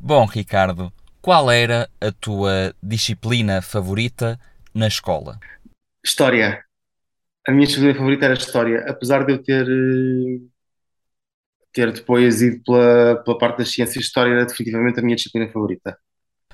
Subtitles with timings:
[0.00, 4.38] Bom, Ricardo, qual era a tua disciplina favorita
[4.74, 5.38] na escola?
[6.04, 6.62] História.
[7.46, 10.40] A minha disciplina favorita era História, apesar de eu ter, eh,
[11.72, 15.96] ter depois ido pela, pela parte das ciências, História era definitivamente a minha disciplina favorita.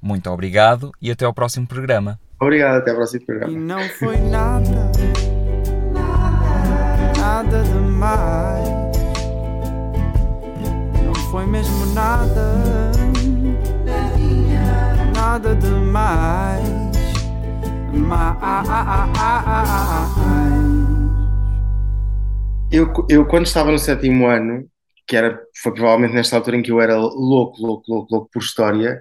[0.00, 2.20] Muito obrigado e até ao próximo programa.
[2.40, 3.58] Obrigado, até ao próximo E programa.
[3.58, 4.92] não foi nada,
[7.18, 8.68] nada demais.
[11.04, 12.85] Não foi mesmo nada,
[15.96, 16.68] demais.
[18.08, 18.36] Mais.
[22.70, 24.68] Eu, eu, quando estava no sétimo ano,
[25.06, 28.42] que era, foi provavelmente nesta altura em que eu era louco, louco, louco, louco por
[28.42, 29.00] História,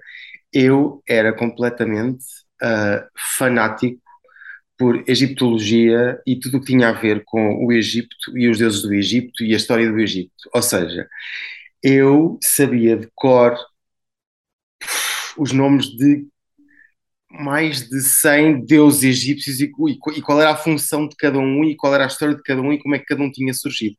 [0.53, 2.23] eu era completamente
[2.61, 3.05] ah,
[3.38, 4.00] fanático
[4.77, 8.81] por egiptologia e tudo o que tinha a ver com o Egito e os deuses
[8.81, 10.31] do Egito e a história do Egito.
[10.53, 11.08] Ou seja,
[11.81, 13.58] eu sabia de cor
[15.38, 16.27] os nomes de
[17.39, 21.75] mais de 100 deuses egípcios e, e- qual era a função de cada um e
[21.75, 23.95] qual era a história de cada um e como é que cada um tinha surgido.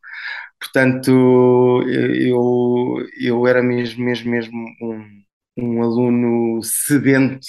[0.59, 5.23] Portanto, eu, eu era mesmo, mesmo, mesmo um,
[5.59, 7.47] um aluno sedento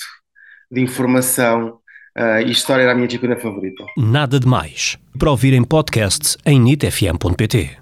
[0.72, 1.80] de informação
[2.16, 3.86] ah, e história era a minha disciplina favorita.
[3.96, 4.98] Nada de Mais.
[5.18, 7.78] Para ouvir em podcast em nitfm.pt.